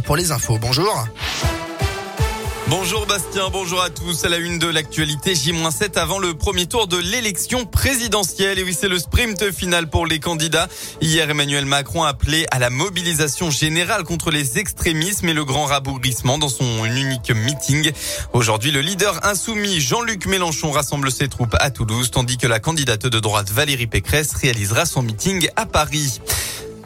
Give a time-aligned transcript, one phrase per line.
[0.00, 0.56] pour les infos.
[0.58, 1.06] Bonjour.
[2.68, 4.24] Bonjour Bastien, bonjour à tous.
[4.24, 8.58] À la une de l'actualité, J-7 avant le premier tour de l'élection présidentielle.
[8.58, 10.68] Et oui, c'est le sprint final pour les candidats.
[11.02, 15.66] Hier, Emmanuel Macron a appelé à la mobilisation générale contre les extrémismes et le grand
[15.66, 17.92] rabougrissement dans son unique meeting.
[18.32, 23.06] Aujourd'hui, le leader insoumis Jean-Luc Mélenchon rassemble ses troupes à Toulouse, tandis que la candidate
[23.06, 26.22] de droite Valérie Pécresse réalisera son meeting à Paris.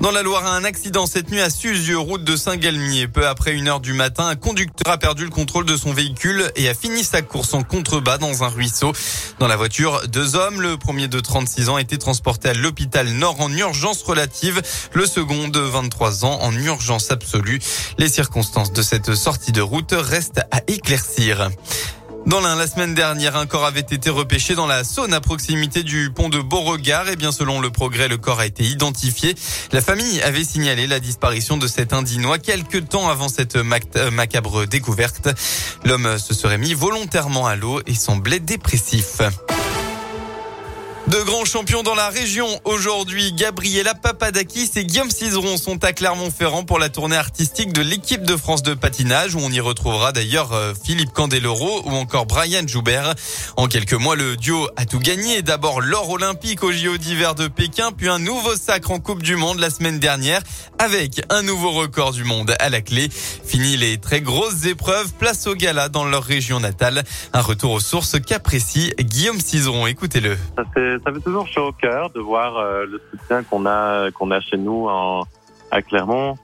[0.00, 3.08] Dans la Loire, un accident cette nuit à Suzieux, route de Saint-Galmier.
[3.08, 6.52] Peu après une heure du matin, un conducteur a perdu le contrôle de son véhicule
[6.54, 8.92] et a fini sa course en contrebas dans un ruisseau.
[9.38, 10.60] Dans la voiture, deux hommes.
[10.60, 14.60] Le premier de 36 ans a été transporté à l'hôpital Nord en urgence relative.
[14.92, 17.60] Le second de 23 ans en urgence absolue.
[17.96, 21.51] Les circonstances de cette sortie de route restent à éclaircir.
[22.27, 25.85] Dans l'un, la semaine dernière, un corps avait été repêché dans la Saône à proximité
[25.85, 27.09] du pont de Beauregard.
[27.09, 29.37] Et bien, selon le progrès, le corps a été identifié.
[29.71, 34.66] La famille avait signalé la disparition de cet Indinois quelques temps avant cette euh, macabre
[34.66, 35.29] découverte.
[35.85, 39.21] L'homme se serait mis volontairement à l'eau et semblait dépressif.
[41.09, 46.65] De grands champions dans la région aujourd'hui, Gabriela Papadakis et Guillaume Cizeron sont à Clermont-Ferrand
[46.65, 50.52] pour la tournée artistique de l'équipe de France de patinage où on y retrouvera d'ailleurs
[50.52, 53.15] euh, Philippe Candeloro ou encore Brian Joubert.
[53.57, 55.43] En quelques mois, le duo a tout gagné.
[55.43, 59.37] D'abord l'or olympique au JO d'hiver de Pékin, puis un nouveau sacre en Coupe du
[59.37, 60.43] Monde la semaine dernière
[60.80, 63.09] avec un nouveau record du monde à la clé.
[63.10, 67.04] Fini les très grosses épreuves, place au gala dans leur région natale.
[67.32, 69.87] Un retour aux sources qu'apprécie Guillaume Cizeron.
[69.87, 70.37] Écoutez-le
[71.05, 74.41] ça fait toujours chaud au cœur de voir euh, le soutien qu'on a qu'on a
[74.41, 75.25] chez nous en,
[75.71, 76.37] à Clermont.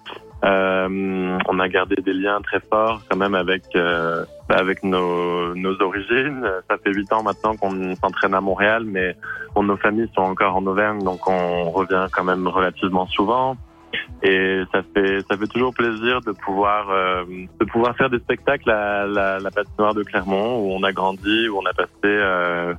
[0.44, 5.80] Euh, on a gardé des liens très forts quand même avec euh, avec nos, nos
[5.80, 6.44] origines.
[6.68, 9.16] Ça fait huit ans maintenant qu'on s'entraîne à Montréal, mais
[9.56, 13.56] nos familles sont encore en Auvergne, donc on revient quand même relativement souvent.
[14.22, 17.24] Et ça fait ça fait toujours plaisir de pouvoir euh,
[17.60, 21.48] de pouvoir faire des spectacles à la, la patinoire de Clermont où on a grandi,
[21.48, 22.74] où on a passé euh,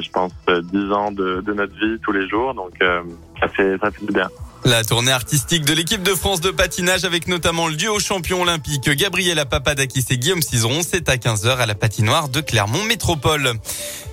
[0.00, 2.54] je pense, euh, dix ans de, de, notre vie tous les jours.
[2.54, 3.02] Donc, euh,
[3.40, 4.28] ça fait, ça fait bien.
[4.64, 8.90] La tournée artistique de l'équipe de France de patinage avec notamment le duo champion olympique
[8.90, 13.54] Gabriela Papadakis et Guillaume Cizeron, c'est à 15h à la patinoire de Clermont Métropole.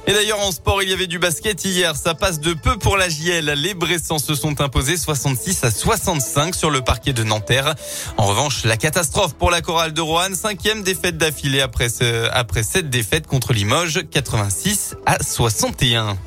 [0.08, 2.96] Et d'ailleurs en sport, il y avait du basket hier, ça passe de peu pour
[2.96, 3.52] la JL.
[3.58, 7.76] Les Bressans se sont imposés 66 à 65 sur le parquet de Nanterre.
[8.16, 11.90] En revanche, la catastrophe pour la chorale de Roanne, cinquième défaite d'affilée après,
[12.32, 16.18] après cette défaite contre Limoges, 86 à 61.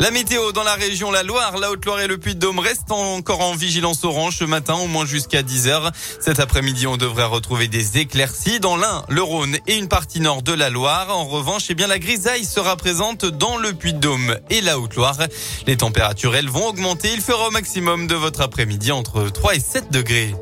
[0.00, 3.54] La météo dans la région La Loire, la Haute-Loire et le Puy-de-Dôme restent encore en
[3.54, 5.92] vigilance orange ce matin, au moins jusqu'à 10h.
[6.20, 10.40] Cet après-midi, on devrait retrouver des éclaircies dans l'Ain, le Rhône et une partie nord
[10.40, 11.14] de la Loire.
[11.14, 15.18] En revanche, eh bien, la grisaille sera présente dans le Puy-de-Dôme et la Haute-Loire.
[15.66, 17.12] Les températures, elles vont augmenter.
[17.12, 20.34] Il fera au maximum de votre après-midi entre 3 et 7 degrés.